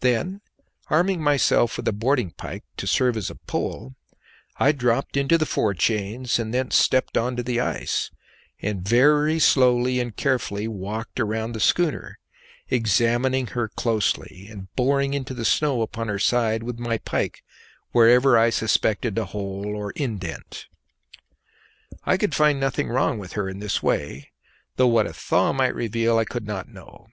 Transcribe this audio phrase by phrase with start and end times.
[0.00, 0.40] Then,
[0.88, 3.94] arming myself with a boarding pike to serve as a pole,
[4.56, 8.10] I dropped into the fore chains and thence stepped on to the ice,
[8.62, 12.18] and very slowly and carefully walked round the schooner,
[12.70, 17.44] examining her closely, and boring into the snow upon her side with my pike
[17.90, 20.68] wherever I suspected a hole or indent.
[22.04, 24.30] I could find nothing wrong with her in this way,
[24.76, 27.08] though what a thaw might reveal I could not know.